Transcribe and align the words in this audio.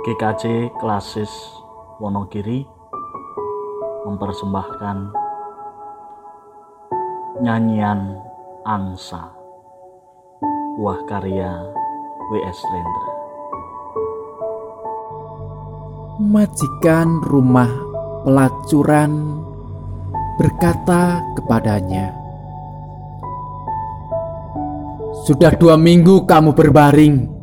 GKJ 0.00 0.72
Klasis 0.80 1.28
Wonogiri 2.00 2.64
mempersembahkan 4.08 5.12
nyanyian 7.44 8.16
Angsa 8.64 9.28
buah 10.80 11.04
karya 11.04 11.52
W.S. 12.32 12.58
Lendra 12.72 13.12
Majikan 16.16 17.20
rumah 17.20 17.68
pelacuran 18.24 19.44
berkata 20.40 21.20
kepadanya, 21.36 22.16
"Sudah 25.28 25.52
dua 25.60 25.76
minggu 25.76 26.24
kamu 26.24 26.56
berbaring, 26.56 27.39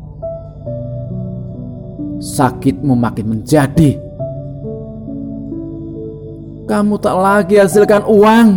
sakitmu 2.18 2.94
makin 2.98 3.38
menjadi. 3.38 3.98
Kamu 6.68 7.00
tak 7.00 7.16
lagi 7.16 7.56
hasilkan 7.56 8.04
uang, 8.04 8.48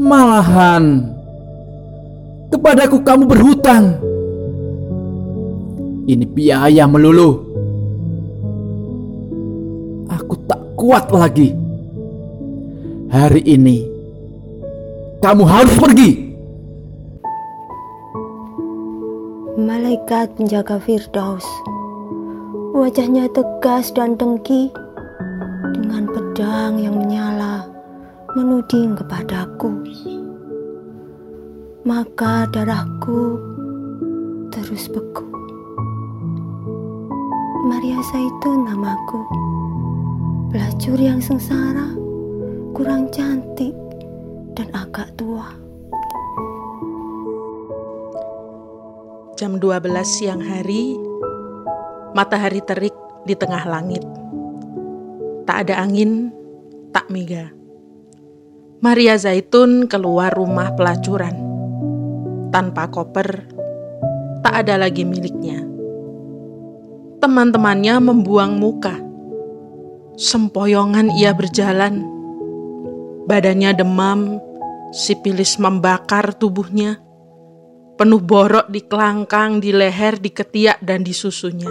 malahan 0.00 1.12
kepadaku 2.48 3.04
kamu 3.04 3.24
berhutang. 3.28 3.84
Ini 6.08 6.24
biaya 6.24 6.88
melulu." 6.88 7.52
Aku 10.08 10.34
tak 10.48 10.60
kuat 10.80 11.12
lagi. 11.12 11.52
Hari 13.12 13.44
ini 13.44 13.84
kamu 15.20 15.44
harus 15.44 15.76
pergi. 15.76 16.31
Malaikat 19.82 20.38
penjaga 20.38 20.78
Firdaus. 20.78 21.42
Wajahnya 22.70 23.26
tegas 23.34 23.90
dan 23.90 24.14
dengki 24.14 24.70
Dengan 25.74 26.06
pedang 26.06 26.78
yang 26.78 27.02
menyala 27.02 27.66
Menuding 28.38 28.94
kepadaku. 28.94 29.82
Maka 31.82 32.46
darahku 32.54 33.42
Terus 34.54 34.86
beku. 34.86 35.26
Maria 37.66 37.98
Zaitun 38.14 38.62
namaku. 38.62 39.26
Pelacur 40.54 40.94
yang 40.94 41.18
sengsara 41.18 41.90
Kurang 42.70 43.10
cantik 43.10 43.74
Dan 44.54 44.70
agak 44.78 45.10
tua 45.18 45.61
Jam 49.42 49.58
12 49.58 49.90
siang 50.06 50.38
hari, 50.38 50.94
matahari 52.14 52.62
terik 52.62 52.94
di 53.26 53.34
tengah 53.34 53.66
langit. 53.66 54.06
Tak 55.50 55.66
ada 55.66 55.82
angin, 55.82 56.30
tak 56.94 57.10
mega. 57.10 57.50
Maria 58.78 59.18
Zaitun 59.18 59.90
keluar 59.90 60.30
rumah 60.30 60.70
pelacuran. 60.78 61.34
Tanpa 62.54 62.86
koper, 62.86 63.50
tak 64.46 64.62
ada 64.62 64.78
lagi 64.78 65.02
miliknya. 65.02 65.58
Teman-temannya 67.18 67.98
membuang 67.98 68.54
muka. 68.54 68.94
Sempoyongan 70.22 71.10
ia 71.18 71.34
berjalan. 71.34 71.98
Badannya 73.26 73.74
demam, 73.74 74.38
sipilis 74.94 75.58
membakar 75.58 76.30
tubuhnya 76.30 77.02
penuh 78.02 78.18
borok 78.18 78.66
di 78.66 78.82
kelangkang, 78.82 79.62
di 79.62 79.70
leher, 79.70 80.18
di 80.18 80.34
ketiak, 80.34 80.82
dan 80.82 81.06
di 81.06 81.14
susunya. 81.14 81.70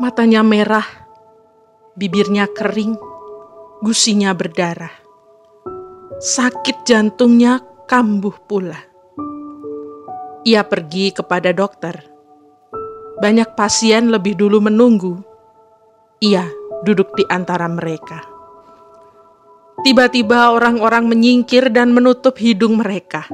Matanya 0.00 0.40
merah, 0.40 0.88
bibirnya 1.92 2.48
kering, 2.48 2.96
gusinya 3.84 4.32
berdarah. 4.32 4.96
Sakit 6.16 6.88
jantungnya 6.88 7.60
kambuh 7.84 8.40
pula. 8.48 8.80
Ia 10.48 10.64
pergi 10.64 11.12
kepada 11.12 11.52
dokter. 11.52 12.00
Banyak 13.20 13.52
pasien 13.52 14.08
lebih 14.08 14.32
dulu 14.32 14.64
menunggu. 14.64 15.20
Ia 16.24 16.48
duduk 16.88 17.12
di 17.20 17.24
antara 17.28 17.68
mereka. 17.68 18.24
Tiba-tiba 19.84 20.56
orang-orang 20.56 21.04
menyingkir 21.04 21.68
dan 21.68 21.92
menutup 21.92 22.40
hidung 22.40 22.80
mereka 22.80 23.28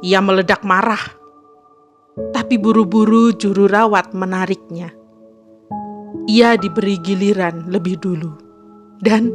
ia 0.00 0.24
meledak 0.24 0.64
marah, 0.64 1.00
tapi 2.32 2.56
buru-buru 2.56 3.36
juru 3.36 3.68
rawat 3.68 4.16
menariknya. 4.16 4.92
Ia 6.24 6.56
diberi 6.56 6.96
giliran 7.00 7.68
lebih 7.68 8.00
dulu, 8.00 8.32
dan 9.04 9.28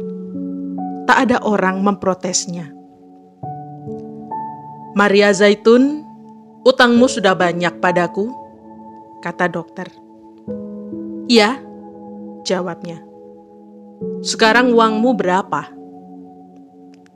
tak 1.06 1.30
ada 1.30 1.38
orang 1.46 1.86
memprotesnya. 1.86 2.74
Maria 4.96 5.30
Zaitun, 5.30 6.02
utangmu 6.66 7.06
sudah 7.06 7.36
banyak 7.38 7.78
padaku, 7.78 8.32
kata 9.22 9.46
dokter. 9.46 9.86
Iya, 11.30 11.62
jawabnya. 12.42 13.02
Sekarang 14.24 14.72
uangmu 14.72 15.14
berapa? 15.14 15.68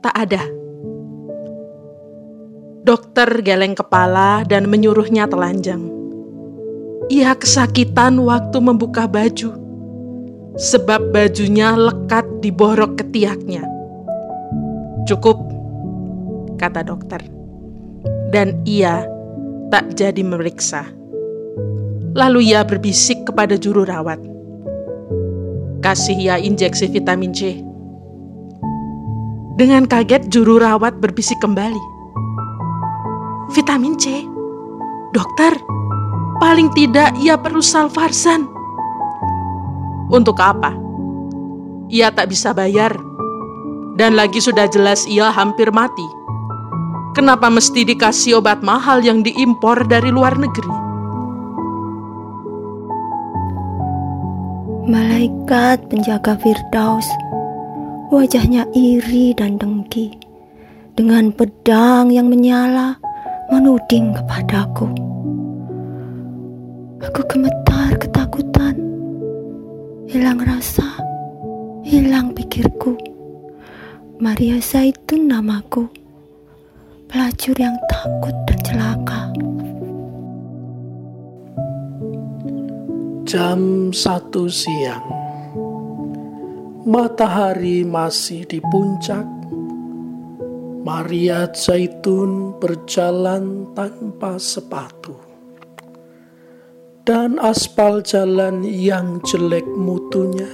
Tak 0.01 0.15
ada 0.17 0.60
Dokter 2.81 3.45
geleng 3.45 3.77
kepala 3.77 4.41
dan 4.41 4.65
menyuruhnya 4.65 5.29
telanjang. 5.29 5.85
Ia 7.13 7.37
kesakitan 7.37 8.17
waktu 8.17 8.57
membuka 8.57 9.05
baju, 9.05 9.53
sebab 10.57 11.13
bajunya 11.13 11.77
lekat 11.77 12.25
di 12.41 12.49
borok 12.49 12.97
ketiaknya. 12.97 13.61
Cukup, 15.05 15.37
kata 16.57 16.81
dokter. 16.81 17.21
Dan 18.33 18.65
ia 18.65 19.05
tak 19.69 19.93
jadi 19.93 20.25
memeriksa. 20.25 20.89
Lalu 22.17 22.49
ia 22.49 22.65
berbisik 22.65 23.29
kepada 23.29 23.61
juru 23.61 23.85
rawat. 23.85 24.17
Kasih 25.85 26.17
ya 26.17 26.41
injeksi 26.41 26.89
vitamin 26.89 27.29
C. 27.29 27.61
Dengan 29.61 29.85
kaget 29.85 30.33
juru 30.33 30.57
rawat 30.57 30.97
berbisik 30.97 31.37
kembali 31.45 31.90
vitamin 33.51 33.99
C. 33.99 34.23
Dokter, 35.11 35.59
paling 36.39 36.71
tidak 36.71 37.11
ia 37.19 37.35
perlu 37.35 37.59
salvarsan. 37.59 38.47
Untuk 40.07 40.39
apa? 40.39 40.71
Ia 41.91 42.11
tak 42.15 42.31
bisa 42.31 42.55
bayar. 42.55 42.95
Dan 43.99 44.15
lagi 44.15 44.39
sudah 44.39 44.71
jelas 44.71 45.03
ia 45.03 45.27
hampir 45.35 45.67
mati. 45.75 46.07
Kenapa 47.11 47.51
mesti 47.51 47.83
dikasih 47.83 48.39
obat 48.39 48.63
mahal 48.63 49.03
yang 49.03 49.19
diimpor 49.19 49.83
dari 49.83 50.07
luar 50.15 50.39
negeri? 50.39 50.71
Malaikat 54.87 55.91
penjaga 55.91 56.39
Firdaus, 56.39 57.05
wajahnya 58.15 58.63
iri 58.71 59.35
dan 59.35 59.59
dengki, 59.59 60.15
dengan 60.95 61.35
pedang 61.35 62.15
yang 62.15 62.31
menyala 62.31 62.95
menuding 63.51 64.15
kepadaku. 64.15 64.87
Aku 67.03 67.21
gemetar 67.27 67.91
ketakutan, 67.99 68.79
hilang 70.07 70.39
rasa, 70.39 70.87
hilang 71.83 72.31
pikirku. 72.31 72.95
Maria 74.23 74.55
Zaitun 74.63 75.27
namaku, 75.27 75.91
pelacur 77.11 77.57
yang 77.59 77.75
takut 77.91 78.35
dan 78.47 78.59
celaka. 78.63 79.21
Jam 83.27 83.91
satu 83.91 84.47
siang, 84.47 85.03
matahari 86.87 87.83
masih 87.83 88.47
di 88.47 88.63
puncak 88.63 89.40
Maria 90.81 91.45
Zaitun 91.53 92.57
berjalan 92.57 93.69
tanpa 93.77 94.41
sepatu, 94.41 95.13
dan 97.05 97.37
aspal 97.37 98.01
jalan 98.01 98.65
yang 98.65 99.21
jelek 99.21 99.61
mutunya 99.77 100.49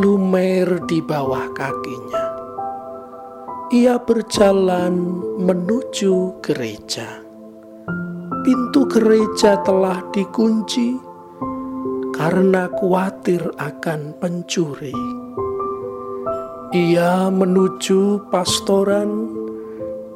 lumer 0.00 0.80
di 0.88 1.04
bawah 1.04 1.52
kakinya. 1.52 2.26
Ia 3.76 4.00
berjalan 4.00 5.20
menuju 5.36 6.40
gereja. 6.40 7.20
Pintu 8.40 8.88
gereja 8.88 9.60
telah 9.68 10.00
dikunci 10.16 10.96
karena 12.16 12.72
khawatir 12.72 13.52
akan 13.60 14.16
pencuri. 14.16 14.96
Ia 16.68 17.32
menuju 17.32 18.28
pastoran 18.28 19.32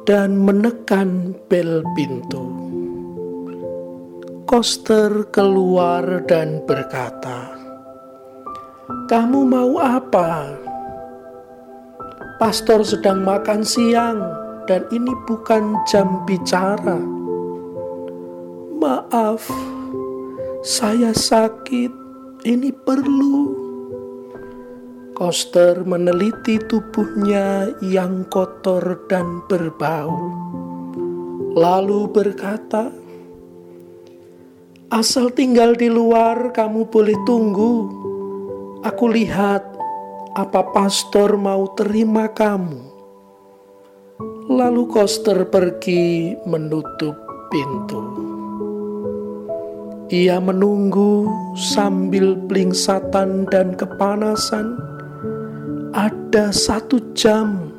dan 0.05 0.37
menekan 0.37 1.33
bel 1.49 1.81
pintu. 1.97 2.45
Koster 4.45 5.33
keluar 5.33 6.21
dan 6.29 6.61
berkata, 6.69 7.57
"Kamu 9.09 9.49
mau 9.49 9.81
apa?" 9.81 10.53
Pastor 12.37 12.85
sedang 12.85 13.25
makan 13.25 13.65
siang, 13.65 14.21
dan 14.69 14.85
ini 14.93 15.09
bukan 15.25 15.73
jam 15.89 16.21
bicara. 16.29 17.01
Maaf, 18.77 19.41
saya 20.61 21.17
sakit. 21.17 21.89
Ini 22.45 22.69
perlu. 22.85 23.62
Koster 25.13 25.85
meneliti 25.85 26.57
tubuhnya 26.57 27.69
yang 27.85 28.25
kotor 28.33 29.05
dan 29.05 29.45
berbau, 29.45 30.09
lalu 31.53 32.09
berkata, 32.09 32.89
"Asal 34.89 35.29
tinggal 35.37 35.77
di 35.77 35.85
luar, 35.85 36.49
kamu 36.49 36.89
boleh 36.89 37.13
tunggu. 37.29 37.73
Aku 38.81 39.05
lihat 39.13 39.61
apa 40.33 40.73
pastor 40.73 41.37
mau 41.37 41.69
terima 41.77 42.25
kamu. 42.33 42.81
Lalu 44.49 44.89
Koster 44.89 45.45
pergi 45.45 46.33
menutup 46.49 47.13
pintu. 47.53 48.01
Ia 50.09 50.41
menunggu 50.41 51.29
sambil 51.53 52.33
blingsatan 52.33 53.45
dan 53.49 53.77
kepanasan. 53.77 54.92
Ada 55.93 56.49
satu 56.49 57.13
jam 57.13 57.69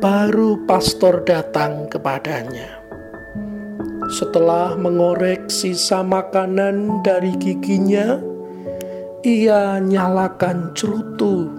baru 0.00 0.64
pastor 0.64 1.28
datang 1.28 1.84
kepadanya. 1.92 2.80
Setelah 4.08 4.72
mengorek 4.80 5.52
sisa 5.52 6.00
makanan 6.00 7.04
dari 7.04 7.36
giginya, 7.36 8.16
ia 9.20 9.76
nyalakan 9.76 10.72
cerutu 10.72 11.52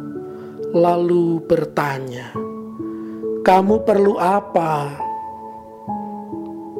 lalu 0.73 1.45
bertanya, 1.45 2.33
"Kamu 3.45 3.85
perlu 3.85 4.17
apa?" 4.17 4.89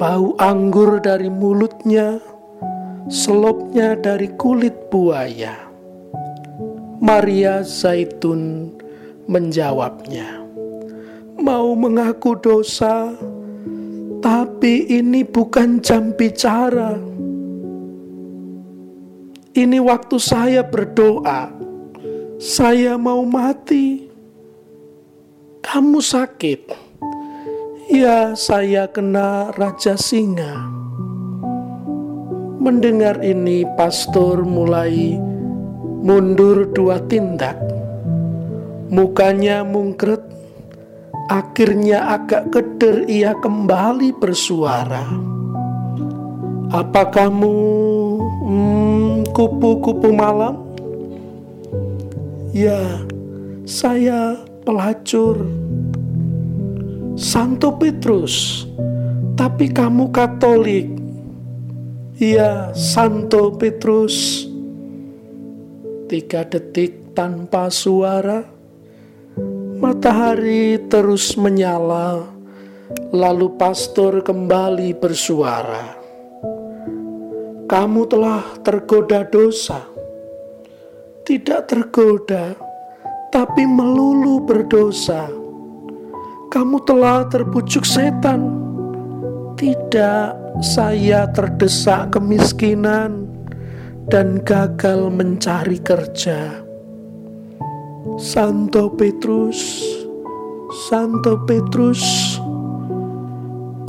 Bau 0.02 0.34
anggur 0.42 0.98
dari 0.98 1.30
mulutnya, 1.30 2.18
selopnya 3.06 3.94
dari 3.94 4.34
kulit 4.34 4.90
buaya. 4.90 5.54
Maria 6.98 7.62
Zaitun 7.62 8.74
menjawabnya, 9.26 10.42
"Mau 11.38 11.74
mengaku 11.78 12.38
dosa, 12.38 13.14
tapi 14.22 14.90
ini 14.90 15.22
bukan 15.22 15.82
jam 15.84 16.14
bicara. 16.14 16.98
Ini 19.52 19.78
waktu 19.82 20.16
saya 20.18 20.64
berdoa." 20.64 21.66
Saya 22.36 23.00
mau 23.00 23.24
mati. 23.24 24.12
Kamu 25.64 26.04
sakit. 26.04 26.68
Ya, 27.88 28.36
saya 28.36 28.84
kena 28.92 29.56
raja 29.56 29.96
singa. 29.96 30.68
Mendengar 32.60 33.24
ini, 33.24 33.64
pastor 33.80 34.44
mulai 34.44 35.16
mundur 36.04 36.68
dua 36.76 37.00
tindak. 37.08 37.56
Mukanya 38.86 39.66
mungkret, 39.66 40.22
akhirnya 41.26 42.06
agak 42.14 42.54
keder 42.54 43.02
ia 43.10 43.34
kembali 43.34 44.14
bersuara. 44.14 45.02
Apa 46.70 47.10
kamu 47.10 47.54
hmm, 48.46 49.30
kupu-kupu 49.34 50.10
hmm, 50.10 50.18
malam? 50.18 50.54
Ya, 52.54 52.78
saya 53.66 54.38
pelacur. 54.62 55.46
Santo 57.18 57.74
Petrus, 57.74 58.68
tapi 59.34 59.66
kamu 59.66 60.14
Katolik. 60.14 60.86
Ya, 62.22 62.70
Santo 62.70 63.50
Petrus. 63.58 64.46
Tiga 66.06 66.46
detik 66.46 67.16
tanpa 67.18 67.66
suara, 67.72 68.55
matahari 69.78 70.80
terus 70.88 71.36
menyala, 71.36 72.24
lalu 73.12 73.52
pastor 73.56 74.24
kembali 74.24 74.96
bersuara. 74.96 75.96
Kamu 77.66 78.02
telah 78.06 78.62
tergoda 78.62 79.26
dosa 79.26 79.96
tidak 81.26 81.66
tergoda, 81.66 82.54
tapi 83.34 83.66
melulu 83.66 84.46
berdosa. 84.46 85.26
Kamu 86.54 86.86
telah 86.86 87.26
terbujuk 87.26 87.82
setan. 87.82 88.46
Tidak, 89.58 90.62
saya 90.62 91.26
terdesak 91.34 92.14
kemiskinan 92.14 93.26
dan 94.06 94.38
gagal 94.46 95.10
mencari 95.10 95.82
kerja. 95.82 96.65
Santo 98.14 98.86
Petrus, 98.94 99.82
Santo 100.86 101.42
Petrus, 101.42 102.38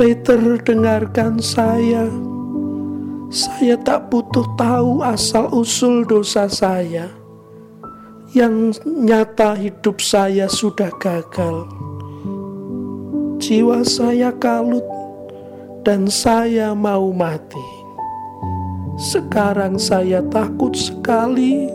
Peter 0.01 0.57
dengarkan 0.65 1.37
saya. 1.37 2.09
Saya 3.29 3.77
tak 3.77 4.09
butuh 4.09 4.49
tahu 4.57 5.05
asal-usul 5.05 6.01
dosa 6.09 6.49
saya 6.49 7.13
yang 8.33 8.73
nyata 8.83 9.53
hidup 9.53 10.01
saya 10.01 10.49
sudah 10.49 10.89
gagal. 10.97 11.69
Jiwa 13.37 13.85
saya 13.85 14.33
kalut 14.33 14.83
dan 15.85 16.09
saya 16.09 16.73
mau 16.73 17.13
mati. 17.13 17.77
Sekarang 18.97 19.77
saya 19.77 20.25
takut 20.27 20.73
sekali. 20.73 21.69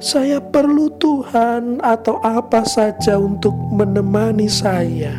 Saya 0.00 0.37
perlu 0.50 0.92
Tuhan 0.96 1.80
atau 1.84 2.18
apa 2.20 2.64
saja 2.64 3.16
untuk 3.20 3.54
menemani 3.72 4.48
saya. 4.48 5.16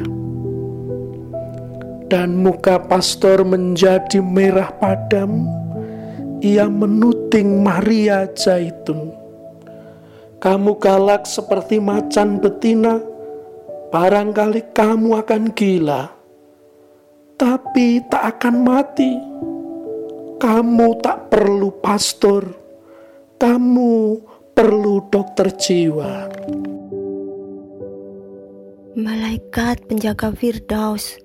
Dan 2.09 2.41
muka 2.41 2.81
pastor 2.81 3.45
menjadi 3.45 4.17
merah 4.19 4.73
padam. 4.73 5.45
Ia 6.39 6.71
menuting 6.71 7.61
Maria 7.61 8.25
Zaitun 8.31 9.19
kamu 10.39 10.79
galak 10.79 11.27
seperti 11.27 11.83
macan 11.83 12.39
betina, 12.39 13.03
barangkali 13.91 14.71
kamu 14.71 15.19
akan 15.19 15.51
gila, 15.51 16.07
tapi 17.35 17.99
tak 18.07 18.39
akan 18.39 18.55
mati. 18.63 19.19
Kamu 20.39 21.03
tak 21.03 21.27
perlu 21.27 21.75
pastor, 21.83 22.55
kamu 23.35 24.23
perlu 24.59 24.99
dokter 25.07 25.55
jiwa. 25.55 26.27
Malaikat 28.99 29.87
penjaga 29.87 30.35
Firdaus, 30.35 31.15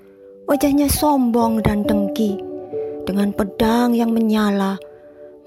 wajahnya 0.46 0.86
sombong 0.86 1.58
dan 1.58 1.82
dengki, 1.82 2.38
dengan 3.02 3.34
pedang 3.34 3.90
yang 3.90 4.14
menyala, 4.14 4.78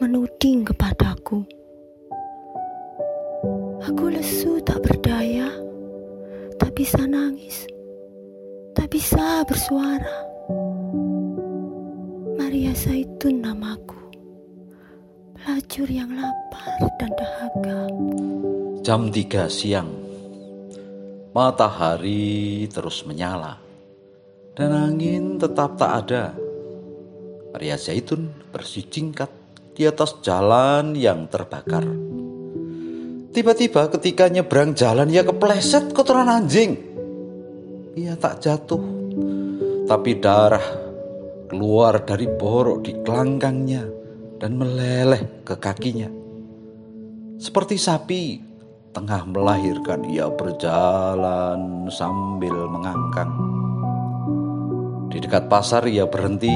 menuding 0.03 0.67
kepadaku. 0.67 1.47
Aku 3.87 4.11
lesu 4.11 4.59
tak 4.67 4.83
berdaya, 4.83 5.47
tak 6.59 6.75
bisa 6.75 7.07
nangis, 7.07 7.71
tak 8.75 8.91
bisa 8.91 9.47
bersuara. 9.47 10.27
Maria 12.35 12.75
Zaitun 12.75 13.39
namaku, 13.39 14.06
pelacur 15.47 15.87
yang 15.87 16.11
lapar 16.11 16.75
dan 16.99 17.07
dahaga. 17.15 17.79
Jam 18.83 19.07
3 19.07 19.47
siang, 19.47 19.87
matahari 21.31 22.67
terus 22.67 23.07
menyala, 23.07 23.55
dan 24.51 24.75
angin 24.75 25.39
tetap 25.39 25.79
tak 25.79 26.03
ada. 26.03 26.35
Maria 27.55 27.79
Zaitun 27.79 28.27
bersijingkat 28.51 29.31
di 29.71 29.87
atas 29.87 30.19
jalan 30.19 30.91
yang 30.99 31.31
terbakar. 31.31 31.87
Tiba-tiba 33.31 33.87
ketika 33.87 34.27
nyebrang 34.27 34.75
jalan 34.75 35.07
ia 35.07 35.23
kepleset 35.23 35.95
kotoran 35.95 36.27
anjing. 36.27 36.75
Ia 37.95 38.19
tak 38.19 38.43
jatuh, 38.43 38.83
tapi 39.87 40.19
darah 40.19 40.67
keluar 41.47 42.03
dari 42.03 42.27
borok 42.27 42.83
di 42.83 42.91
kelangkangnya 42.99 43.96
dan 44.37 44.57
meleleh 44.57 45.43
ke 45.45 45.57
kakinya. 45.57 46.09
Seperti 47.37 47.77
sapi 47.77 48.41
tengah 48.93 49.29
melahirkan 49.29 50.05
ia 50.09 50.29
berjalan 50.29 51.85
sambil 51.93 52.65
mengangkang. 52.69 53.33
Di 55.13 55.21
dekat 55.21 55.49
pasar 55.49 55.85
ia 55.85 56.05
berhenti 56.09 56.53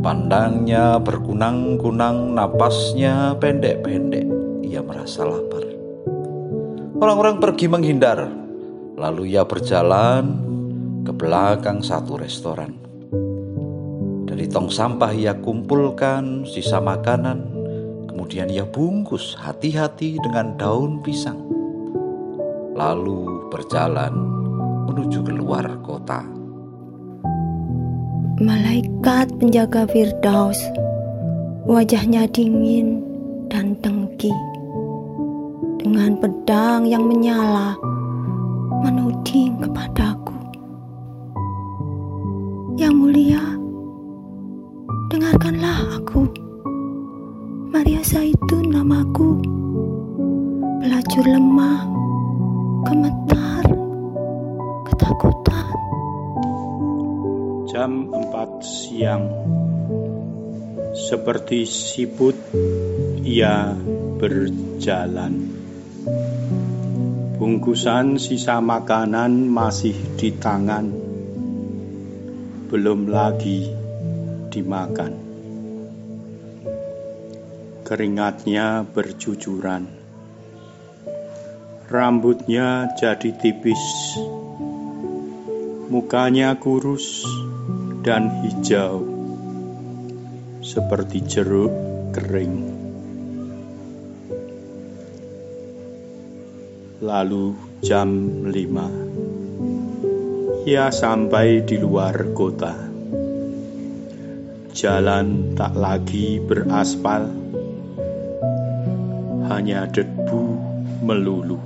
Pandangnya 0.00 0.96
berkunang-kunang, 0.96 2.32
napasnya 2.32 3.36
pendek-pendek. 3.36 4.24
Ia 4.64 4.80
merasa 4.80 5.28
lapar. 5.28 5.60
Orang-orang 6.96 7.36
pergi 7.36 7.68
menghindar. 7.68 8.24
Lalu 8.96 9.36
ia 9.36 9.44
berjalan 9.44 10.40
ke 11.04 11.12
belakang 11.12 11.84
satu 11.84 12.16
restoran. 12.16 12.79
Dari 14.40 14.48
tong 14.48 14.72
sampah 14.72 15.12
ia 15.12 15.36
kumpulkan 15.36 16.48
sisa 16.48 16.80
makanan, 16.80 17.44
kemudian 18.08 18.48
ia 18.48 18.64
bungkus 18.64 19.36
hati-hati 19.36 20.16
dengan 20.16 20.56
daun 20.56 21.04
pisang. 21.04 21.44
Lalu 22.72 23.52
berjalan 23.52 24.16
menuju 24.88 25.20
keluar 25.28 25.68
kota. 25.84 26.24
Malaikat 28.40 29.28
penjaga 29.36 29.84
Firdaus, 29.92 30.56
wajahnya 31.68 32.24
dingin 32.32 33.04
dan 33.52 33.76
dengki. 33.84 34.32
Dengan 35.84 36.16
pedang 36.16 36.88
yang 36.88 37.04
menyala, 37.04 37.76
menuding 38.88 39.60
kepadaku. 39.60 40.32
Yang 42.80 42.94
mulia, 42.96 43.59
aku. 45.90 46.22
Maria 47.74 48.02
Zaitun 48.06 48.70
namaku. 48.70 49.42
Pelacur 50.80 51.26
lemah, 51.26 51.82
gemetar, 52.86 53.64
ketakutan. 54.86 55.74
Jam 57.68 58.06
4 58.10 58.62
siang. 58.62 59.24
Seperti 60.90 61.66
siput 61.66 62.34
ia 63.22 63.74
berjalan. 64.18 65.34
Bungkusan 67.40 68.20
sisa 68.20 68.60
makanan 68.60 69.48
masih 69.48 69.96
di 70.18 70.28
tangan. 70.34 70.92
Belum 72.68 73.08
lagi 73.08 73.70
dimakan. 74.52 75.29
Keringatnya 77.90 78.86
bercucuran. 78.86 79.90
Rambutnya 81.90 82.86
jadi 82.94 83.34
tipis. 83.34 84.14
Mukanya 85.90 86.54
kurus 86.54 87.26
dan 88.06 88.46
hijau 88.46 89.02
seperti 90.62 91.18
jeruk 91.26 91.74
kering. 92.14 92.78
Lalu 97.02 97.58
jam 97.82 98.08
lima, 98.54 98.86
ia 100.62 100.94
sampai 100.94 101.66
di 101.66 101.74
luar 101.74 102.14
kota. 102.38 102.86
Jalan 104.70 105.58
tak 105.58 105.74
lagi 105.74 106.38
beraspal, 106.38 107.39
hanya 109.50 109.82
debu 109.90 110.42
melulu. 111.02 111.58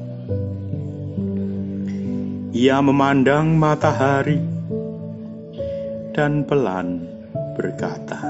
Ia 2.56 2.80
memandang 2.80 3.60
matahari 3.60 4.40
dan 6.16 6.48
pelan 6.48 7.04
berkata, 7.52 8.24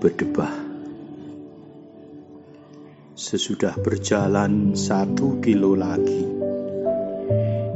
"Berdebah." 0.00 0.72
Sesudah 3.20 3.76
berjalan 3.76 4.72
satu 4.72 5.44
kilo 5.44 5.76
lagi, 5.76 6.24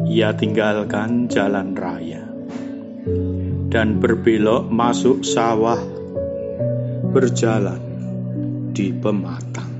ia 0.09 0.33
tinggalkan 0.33 1.29
jalan 1.29 1.77
raya 1.77 2.25
dan 3.69 4.01
berbelok 4.01 4.73
masuk 4.73 5.21
sawah, 5.21 5.85
berjalan 7.13 7.84
di 8.75 8.90
pematang. 8.90 9.71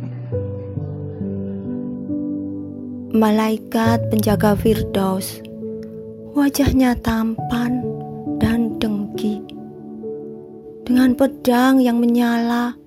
Malaikat 3.11 4.07
penjaga 4.07 4.55
Firdaus, 4.55 5.43
wajahnya 6.39 6.95
tampan 7.03 7.83
dan 8.39 8.79
dengki. 8.79 9.43
Dengan 10.87 11.19
pedang 11.19 11.83
yang 11.83 11.99
menyala, 11.99 12.79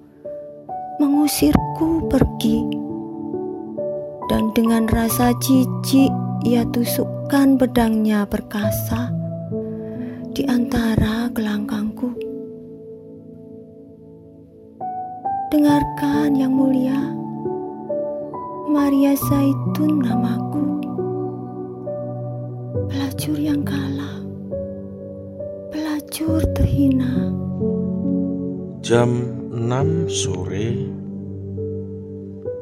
mengusirku 1.03 2.07
pergi. 2.07 2.63
Dan 4.27 4.51
dengan 4.51 4.87
rasa 4.91 5.31
jijik 5.39 6.11
ia 6.43 6.63
tusukkan 6.71 7.55
pedangnya 7.55 8.27
perkasa 8.27 9.11
di 10.35 10.43
antara 10.47 11.31
gelangkangku. 11.31 11.86
Dengarkan 15.47 16.35
yang 16.35 16.51
mulia, 16.51 16.99
Maria 18.67 19.15
Zaitun 19.15 20.03
namaku. 20.03 20.83
Pelacur 22.91 23.39
yang 23.39 23.63
kalah, 23.63 24.27
pelacur 25.71 26.43
terhina. 26.51 27.31
Jam 28.83 29.23
6 29.55 30.11
sore, 30.11 30.83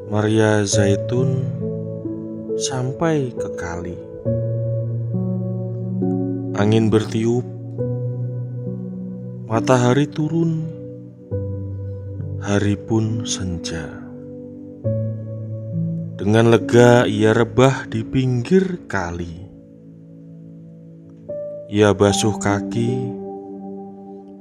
Maria 0.06 0.62
Zaitun 0.62 1.42
sampai 2.54 3.34
ke 3.34 3.50
kali. 3.58 3.98
Angin 6.54 6.86
bertiup, 6.86 7.42
matahari 9.50 10.06
turun, 10.06 10.75
hari 12.46 12.78
pun 12.78 13.26
senja. 13.26 13.90
Dengan 16.14 16.54
lega 16.54 17.02
ia 17.02 17.34
rebah 17.34 17.90
di 17.90 18.06
pinggir 18.06 18.86
kali. 18.86 19.50
Ia 21.66 21.90
basuh 21.90 22.38
kaki, 22.38 23.10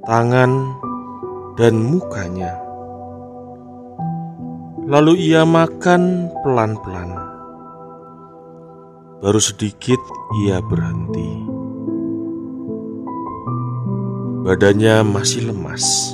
tangan, 0.05 0.53
dan 1.57 1.81
mukanya. 1.81 2.53
Lalu 4.85 5.33
ia 5.33 5.41
makan 5.41 6.29
pelan-pelan. 6.45 7.09
Baru 9.17 9.41
sedikit 9.41 9.97
ia 10.45 10.61
berhenti. 10.61 11.31
Badannya 14.45 15.01
masih 15.01 15.49
lemas, 15.49 16.13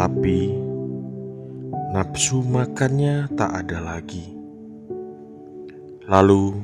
tapi 0.00 0.56
nafsu 1.92 2.40
makannya 2.40 3.28
tak 3.36 3.52
ada 3.52 3.84
lagi. 3.84 4.32
Lalu 6.08 6.56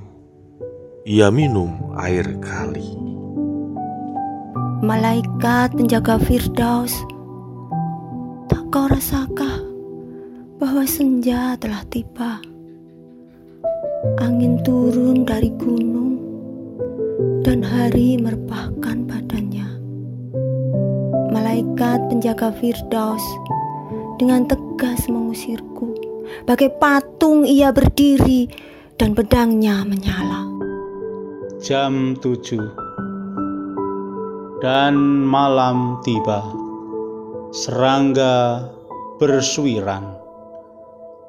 ia 1.04 1.28
minum 1.28 1.92
air 2.00 2.24
kali. 2.40 2.96
Malaikat 4.80 5.76
penjaga 5.76 6.16
Firdaus, 6.16 6.96
tak 8.48 8.64
kau 8.72 8.88
rasakah 8.88 9.60
bahwa 10.56 10.88
senja 10.88 11.60
telah 11.60 11.84
tiba? 11.92 12.40
Angin 14.16 14.64
turun 14.64 15.28
dari 15.28 15.52
gunung 15.60 16.16
dan 17.44 17.60
hari 17.60 18.16
badannya. 18.16 19.05
Malaikat 21.56 22.12
penjaga 22.12 22.52
Firdaus 22.52 23.24
dengan 24.20 24.44
tegas 24.44 25.08
mengusirku. 25.08 25.88
Bagai 26.44 26.68
patung 26.76 27.48
ia 27.48 27.72
berdiri 27.72 28.44
dan 29.00 29.16
pedangnya 29.16 29.80
menyala. 29.88 30.52
Jam 31.56 32.12
tujuh 32.20 32.60
dan 34.60 35.00
malam 35.24 35.96
tiba. 36.04 36.44
Serangga 37.56 38.68
bersuiran. 39.16 40.12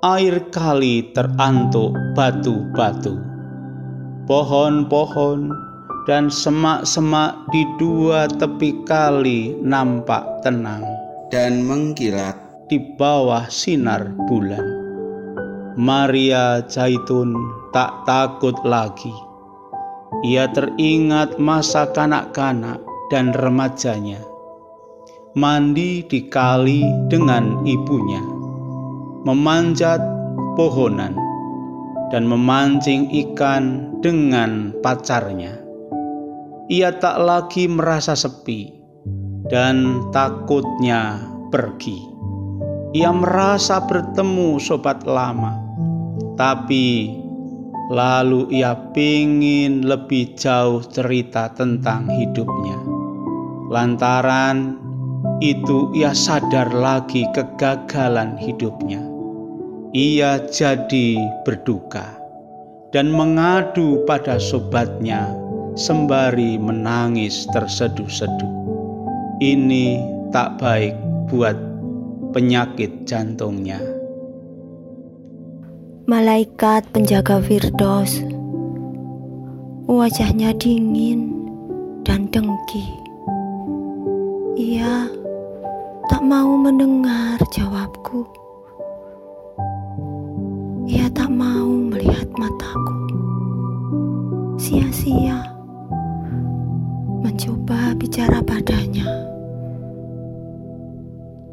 Air 0.04 0.52
kali 0.52 1.08
terantuk 1.16 1.96
batu-batu. 2.20 3.16
Pohon-pohon 4.28 5.67
dan 6.08 6.32
semak-semak 6.32 7.36
di 7.52 7.68
dua 7.76 8.32
tepi 8.32 8.88
kali 8.88 9.60
nampak 9.60 10.24
tenang 10.40 10.88
dan 11.28 11.68
mengkilat 11.68 12.40
di 12.72 12.80
bawah 12.96 13.44
sinar 13.52 14.08
bulan. 14.32 14.64
Maria 15.76 16.64
Zaitun 16.66 17.36
tak 17.76 18.08
takut 18.08 18.56
lagi. 18.64 19.12
Ia 20.26 20.48
teringat 20.50 21.38
masa 21.38 21.92
kanak-kanak 21.92 22.80
dan 23.12 23.36
remajanya, 23.36 24.24
mandi 25.36 26.02
di 26.08 26.26
kali 26.32 26.88
dengan 27.12 27.62
ibunya, 27.68 28.24
memanjat 29.28 30.00
pohonan, 30.56 31.14
dan 32.10 32.24
memancing 32.26 33.12
ikan 33.12 33.94
dengan 34.02 34.74
pacarnya. 34.82 35.57
Ia 36.68 36.92
tak 37.00 37.24
lagi 37.24 37.64
merasa 37.72 38.12
sepi 38.12 38.76
dan 39.48 40.04
takutnya 40.12 41.16
pergi. 41.48 41.96
Ia 42.92 43.16
merasa 43.16 43.80
bertemu 43.88 44.60
sobat 44.60 45.08
lama, 45.08 45.56
tapi 46.36 47.16
lalu 47.88 48.52
ia 48.52 48.76
ingin 49.00 49.88
lebih 49.88 50.36
jauh 50.36 50.84
cerita 50.84 51.56
tentang 51.56 52.12
hidupnya. 52.12 52.76
Lantaran 53.72 54.76
itu 55.40 55.88
ia 55.96 56.12
sadar 56.12 56.68
lagi 56.76 57.24
kegagalan 57.32 58.36
hidupnya. 58.36 59.00
Ia 59.96 60.44
jadi 60.52 61.16
berduka 61.48 62.12
dan 62.92 63.08
mengadu 63.16 64.04
pada 64.04 64.36
sobatnya 64.36 65.47
sembari 65.78 66.58
menangis 66.58 67.46
terseduh-seduh. 67.54 68.50
Ini 69.38 70.02
tak 70.34 70.58
baik 70.58 70.98
buat 71.30 71.54
penyakit 72.34 73.06
jantungnya. 73.06 73.78
Malaikat 76.10 76.90
penjaga 76.90 77.38
Firdaus. 77.46 78.26
Wajahnya 79.86 80.52
dingin 80.58 81.46
dan 82.02 82.26
dengki. 82.34 82.84
Ia 84.58 85.06
tak 86.10 86.26
mau 86.26 86.58
mendengar 86.58 87.38
jawabku. 87.54 88.26
Ia 90.90 91.06
tak 91.14 91.30
mau 91.30 91.70
melihat 91.70 92.28
mataku. 92.34 92.96
Sia-sia 94.58 95.57
Mencoba 97.24 97.98
bicara 97.98 98.40
padanya 98.46 99.08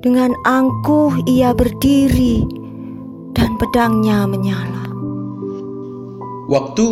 Dengan 0.05 0.37
angkuh 0.45 1.25
ia 1.25 1.57
berdiri 1.57 2.45
dan 3.35 3.57
pedangnya 3.57 4.29
menyala. 4.29 4.85
Waktu, 6.45 6.87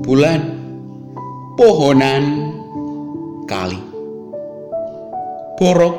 bulan, 0.00 0.42
pohonan, 1.60 2.24
kali. 3.44 3.76
Borok, 5.60 5.96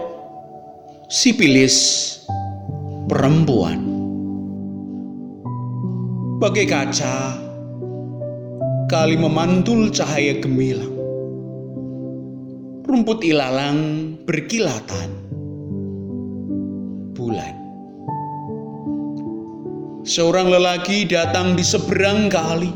sipilis, 1.06 1.78
perempuan. 3.06 3.86
Bagai 6.42 6.66
kaca, 6.66 7.38
kali 8.90 9.16
memantul 9.16 9.94
cahaya 9.94 10.42
gemilang. 10.42 10.95
Rumput 12.86 13.26
ilalang 13.26 14.14
berkilatan. 14.30 15.10
Bulan 17.18 17.66
seorang 20.06 20.54
lelaki 20.54 21.10
datang 21.10 21.58
di 21.58 21.66
seberang 21.66 22.30
kali. 22.30 22.70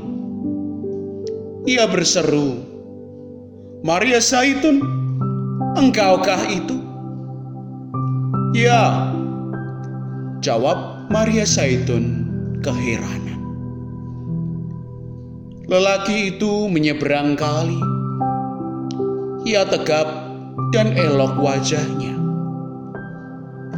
Ia 1.70 1.86
berseru, 1.86 2.58
Maria 3.86 4.18
Zaitun, 4.18 4.82
engkaukah 5.78 6.42
itu? 6.50 6.82
Ya, 8.58 9.13
jawab 10.42 11.06
Maria 11.13 11.45
Zaitun 11.45 12.26
keheranan. 12.65 13.38
Lelaki 15.69 16.34
itu 16.34 16.65
menyeberang 16.65 17.38
kali. 17.38 17.78
Ia 19.50 19.66
tegap 19.66 20.06
dan 20.70 20.94
elok 20.94 21.42
wajahnya. 21.42 22.14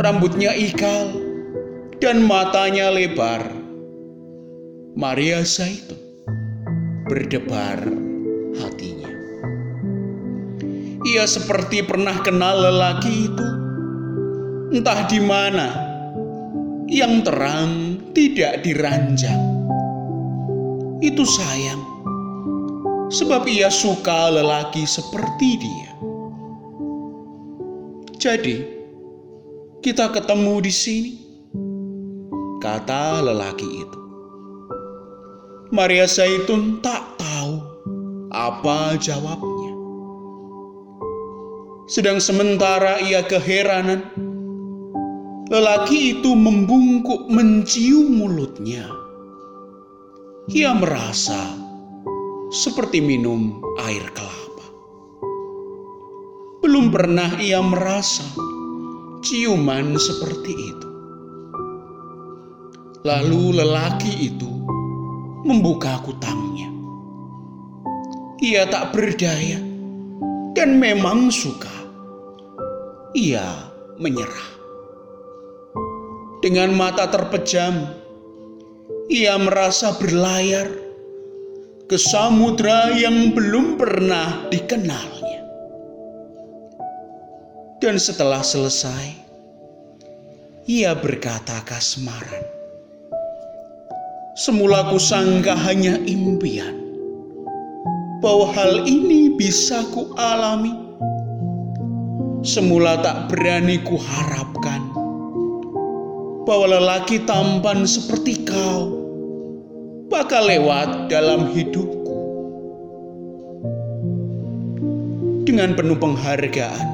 Rambutnya 0.04 0.52
ikal 0.52 1.16
dan 2.04 2.28
matanya 2.28 2.92
lebar. 2.92 3.40
Maria 5.00 5.48
Zaitun 5.48 5.96
berdebar 7.08 7.88
hatinya. 8.60 9.16
Ia 11.08 11.24
seperti 11.24 11.88
pernah 11.88 12.20
kenal 12.20 12.68
lelaki 12.68 13.32
itu. 13.32 13.48
Entah 14.76 15.08
di 15.08 15.24
mana 15.24 15.68
yang 16.92 17.24
terang 17.24 17.96
tidak 18.12 18.60
diranjang. 18.68 19.40
Itu 21.00 21.24
sayang, 21.24 21.91
sebab 23.12 23.44
ia 23.44 23.68
suka 23.68 24.32
lelaki 24.32 24.88
seperti 24.88 25.60
dia. 25.60 25.92
Jadi, 28.16 28.64
kita 29.84 30.16
ketemu 30.16 30.64
di 30.64 30.74
sini 30.74 31.14
kata 32.64 33.20
lelaki 33.20 33.68
itu. 33.68 34.00
Maria 35.76 36.08
Zaitun 36.08 36.80
tak 36.80 37.20
tahu 37.20 37.60
apa 38.32 38.96
jawabnya. 39.02 39.74
Sedang 41.92 42.24
sementara 42.24 43.04
ia 43.04 43.20
keheranan, 43.26 44.08
lelaki 45.52 46.16
itu 46.16 46.32
membungkuk 46.32 47.28
mencium 47.28 48.08
mulutnya. 48.08 48.88
Ia 50.52 50.72
merasa 50.76 51.61
seperti 52.52 53.00
minum 53.00 53.64
air 53.80 54.04
kelapa. 54.12 54.68
Belum 56.60 56.92
pernah 56.92 57.40
ia 57.40 57.64
merasa 57.64 58.28
ciuman 59.24 59.96
seperti 59.96 60.52
itu. 60.52 60.90
Lalu 63.08 63.56
lelaki 63.56 64.28
itu 64.28 64.52
membuka 65.48 66.04
kutangnya. 66.04 66.68
Ia 68.44 68.68
tak 68.68 69.00
berdaya 69.00 69.64
dan 70.52 70.76
memang 70.76 71.32
suka. 71.32 71.72
Ia 73.16 73.48
menyerah. 73.96 74.52
Dengan 76.44 76.76
mata 76.76 77.08
terpejam, 77.08 77.86
ia 79.08 79.40
merasa 79.40 79.96
berlayar 79.96 80.81
ke 81.92 82.00
samudra 82.00 82.88
yang 82.96 83.36
belum 83.36 83.76
pernah 83.76 84.48
dikenalnya. 84.48 85.44
Dan 87.84 88.00
setelah 88.00 88.40
selesai, 88.40 89.12
ia 90.72 90.96
berkata 90.96 91.60
kasmaran. 91.68 92.48
Semula 94.40 94.88
kusangka 94.88 95.52
hanya 95.68 96.00
impian 96.08 96.80
bahwa 98.24 98.56
hal 98.56 98.88
ini 98.88 99.36
bisa 99.36 99.84
ku 99.92 100.16
alami. 100.16 100.72
Semula 102.40 103.04
tak 103.04 103.36
berani 103.36 103.84
ku 103.84 104.00
harapkan 104.00 104.80
bahwa 106.48 106.72
lelaki 106.72 107.20
tampan 107.28 107.84
seperti 107.84 108.48
kau 108.48 109.01
bakal 110.12 110.44
lewat 110.44 111.08
dalam 111.08 111.48
hidupku. 111.56 112.20
Dengan 115.48 115.72
penuh 115.72 115.96
penghargaan, 115.96 116.88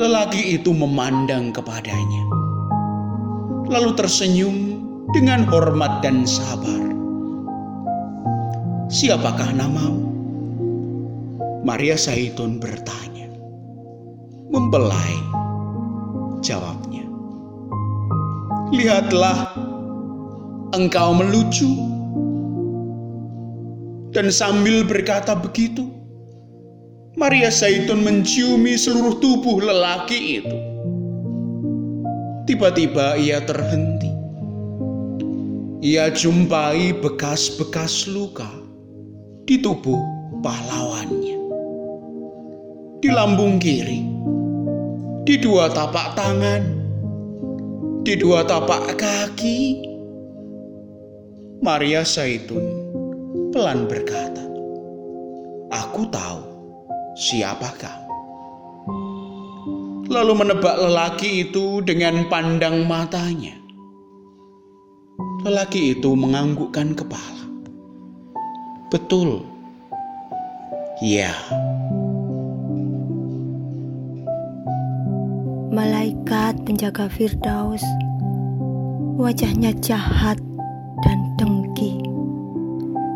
lelaki 0.00 0.56
itu 0.56 0.72
memandang 0.72 1.52
kepadanya, 1.52 2.24
lalu 3.68 3.92
tersenyum 3.92 4.80
dengan 5.12 5.44
hormat 5.52 6.00
dan 6.00 6.24
sabar. 6.24 6.80
Siapakah 8.88 9.52
namamu? 9.52 10.08
Maria 11.68 12.00
Zaitun 12.00 12.56
bertanya. 12.56 13.28
Membelai 14.48 15.12
jawabnya. 16.40 17.04
Lihatlah, 18.72 19.52
engkau 20.72 21.12
melucu. 21.12 21.97
Dan 24.14 24.32
sambil 24.32 24.84
berkata 24.84 25.36
begitu, 25.36 25.88
Maria 27.18 27.52
Zaitun 27.52 28.00
menciumi 28.04 28.78
seluruh 28.78 29.20
tubuh 29.20 29.60
lelaki 29.60 30.40
itu. 30.40 30.58
Tiba-tiba 32.48 33.20
ia 33.20 33.44
terhenti 33.44 34.08
ia 35.78 36.10
jumpai 36.10 36.90
bekas-bekas 36.98 38.10
luka 38.10 38.50
di 39.46 39.62
tubuh 39.62 39.98
pahlawannya. 40.42 41.38
di 42.98 43.14
lambung 43.14 43.62
kiri, 43.62 44.02
di 45.22 45.38
dua 45.38 45.70
tapak 45.70 46.18
tangan, 46.18 46.66
di 48.02 48.18
dua 48.18 48.42
tapak 48.42 48.98
kaki. 48.98 49.86
Maria 51.62 52.02
Zaitun 52.02 52.77
pelan 53.54 53.88
berkata, 53.88 54.44
"Aku 55.72 56.08
tahu 56.08 56.40
siapa 57.16 57.70
kamu." 57.76 58.08
Lalu 60.08 60.32
menebak 60.40 60.76
lelaki 60.80 61.44
itu 61.44 61.84
dengan 61.84 62.24
pandang 62.32 62.88
matanya. 62.88 63.52
Lelaki 65.44 65.92
itu 65.92 66.16
menganggukkan 66.16 66.96
kepala. 66.96 67.44
Betul. 68.88 69.44
Ya. 71.04 71.36
Malaikat 75.68 76.64
penjaga 76.64 77.12
Firdaus, 77.12 77.84
wajahnya 79.20 79.76
jahat 79.84 80.40
dan 81.04 81.18
dengki. 81.36 81.97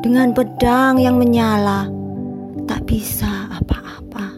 Dengan 0.03 0.35
pedang 0.35 0.99
yang 0.99 1.15
menyala, 1.15 1.87
tak 2.67 2.91
bisa 2.91 3.47
apa-apa. 3.55 4.35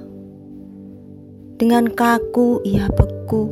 Dengan 1.57 1.89
kaku 1.89 2.61
ia 2.69 2.85
beku, 2.93 3.49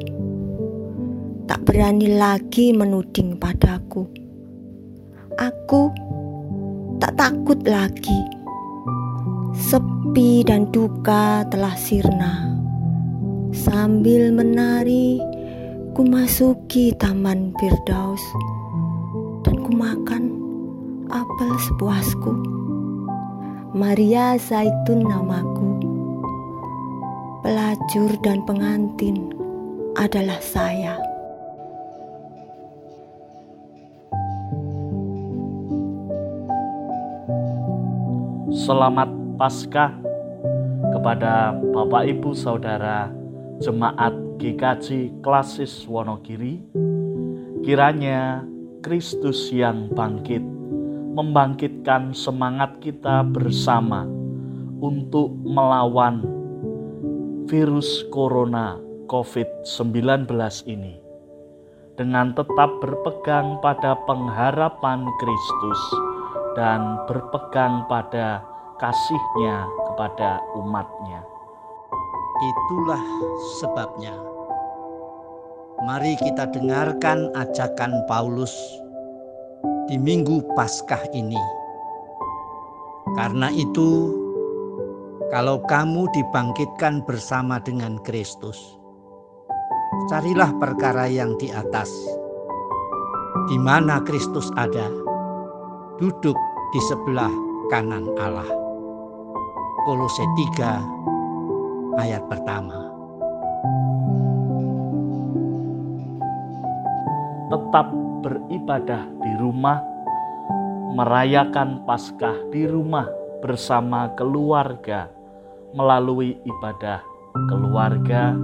tak 1.48 1.64
berani 1.64 2.12
lagi 2.12 2.76
menuding 2.76 3.40
padaku. 3.40 4.04
Aku 5.40 5.88
tak 7.00 7.16
takut 7.16 7.64
lagi. 7.64 8.20
Sepi 9.56 10.44
dan 10.44 10.68
duka 10.68 11.48
telah 11.48 11.72
sirna. 11.80 12.52
Sambil 13.56 14.36
menari, 14.36 15.16
ku 15.96 16.04
masuki 16.04 16.92
taman 16.92 17.56
Firdaus 17.56 18.20
dan 19.48 19.64
ku 19.64 19.72
makan 19.72 20.41
apel 21.10 21.52
sepuasku. 21.58 22.32
Maria 23.72 24.36
Zaitun 24.36 25.08
namaku. 25.08 25.80
Pelacur 27.42 28.12
dan 28.22 28.44
pengantin 28.46 29.32
adalah 29.98 30.38
saya. 30.38 31.00
Selamat 38.52 39.10
Paskah 39.40 39.90
kepada 40.94 41.56
Bapak 41.72 42.06
Ibu 42.06 42.30
Saudara 42.36 43.10
Jemaat 43.58 44.14
GKJ 44.38 45.18
Klasis 45.24 45.82
Wonogiri. 45.88 46.62
Kiranya 47.66 48.44
Kristus 48.82 49.50
yang 49.54 49.90
bangkit 49.94 50.51
membangkitkan 51.12 52.16
semangat 52.16 52.80
kita 52.80 53.20
bersama 53.28 54.08
untuk 54.80 55.28
melawan 55.44 56.24
virus 57.52 58.08
corona 58.08 58.80
COVID-19 59.12 60.24
ini 60.72 60.96
dengan 62.00 62.32
tetap 62.32 62.80
berpegang 62.80 63.60
pada 63.60 63.92
pengharapan 64.08 65.04
Kristus 65.20 65.80
dan 66.56 66.96
berpegang 67.04 67.84
pada 67.92 68.40
kasihnya 68.80 69.68
kepada 69.92 70.40
umatnya. 70.56 71.20
Itulah 72.40 73.04
sebabnya. 73.60 74.16
Mari 75.84 76.16
kita 76.24 76.48
dengarkan 76.48 77.36
ajakan 77.36 77.92
Paulus 78.08 78.81
di 79.90 79.96
Minggu 79.98 80.42
Paskah 80.54 81.02
ini. 81.14 81.40
Karena 83.18 83.50
itu, 83.50 84.14
kalau 85.34 85.60
kamu 85.66 86.06
dibangkitkan 86.14 87.02
bersama 87.04 87.58
dengan 87.60 87.98
Kristus, 88.06 88.56
carilah 90.08 90.52
perkara 90.56 91.10
yang 91.10 91.34
di 91.36 91.50
atas, 91.50 91.90
di 93.50 93.58
mana 93.58 94.00
Kristus 94.06 94.48
ada 94.56 94.88
duduk 95.98 96.38
di 96.72 96.80
sebelah 96.88 97.32
kanan 97.68 98.08
Allah. 98.16 98.48
Kolose 99.84 100.24
3 100.56 102.00
ayat 102.00 102.22
pertama. 102.30 102.78
Tetap 107.52 107.86
beribadah 108.24 109.04
di 109.22 109.32
rumah, 109.38 109.78
merayakan 110.92 111.86
Paskah 111.88 112.50
di 112.52 112.66
rumah 112.68 113.08
bersama 113.40 114.12
keluarga 114.18 115.08
melalui 115.72 116.36
ibadah 116.44 117.00
keluarga 117.48 118.36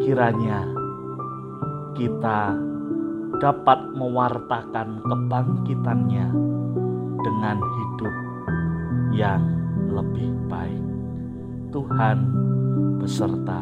kiranya 0.00 0.64
kita 1.94 2.56
dapat 3.38 3.78
mewartakan 3.92 5.04
kebangkitannya 5.04 6.26
dengan 7.20 7.56
hidup 7.60 8.14
yang 9.12 9.42
lebih 9.92 10.32
baik. 10.48 10.84
Tuhan 11.74 12.18
beserta 13.02 13.60